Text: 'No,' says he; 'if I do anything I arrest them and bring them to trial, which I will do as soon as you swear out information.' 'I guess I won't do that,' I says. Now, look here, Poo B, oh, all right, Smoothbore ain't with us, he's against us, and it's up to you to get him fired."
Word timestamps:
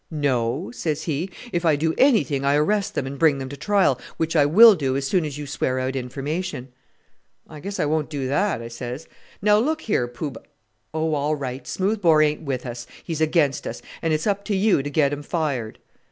'No,' 0.09 0.71
says 0.73 1.03
he; 1.03 1.29
'if 1.51 1.63
I 1.63 1.75
do 1.75 1.93
anything 1.95 2.43
I 2.43 2.55
arrest 2.55 2.95
them 2.95 3.05
and 3.05 3.19
bring 3.19 3.37
them 3.37 3.49
to 3.49 3.55
trial, 3.55 4.01
which 4.17 4.35
I 4.35 4.47
will 4.47 4.73
do 4.73 4.97
as 4.97 5.05
soon 5.05 5.25
as 5.25 5.37
you 5.37 5.45
swear 5.45 5.77
out 5.77 5.95
information.' 5.95 6.69
'I 7.47 7.59
guess 7.59 7.79
I 7.79 7.85
won't 7.85 8.09
do 8.09 8.27
that,' 8.27 8.63
I 8.63 8.67
says. 8.67 9.07
Now, 9.43 9.59
look 9.59 9.81
here, 9.81 10.07
Poo 10.07 10.31
B, 10.31 10.39
oh, 10.91 11.13
all 11.13 11.35
right, 11.35 11.67
Smoothbore 11.67 12.23
ain't 12.23 12.41
with 12.41 12.65
us, 12.65 12.87
he's 13.03 13.21
against 13.21 13.67
us, 13.67 13.83
and 14.01 14.11
it's 14.11 14.25
up 14.25 14.43
to 14.45 14.55
you 14.55 14.81
to 14.81 14.89
get 14.89 15.13
him 15.13 15.21
fired." 15.21 15.77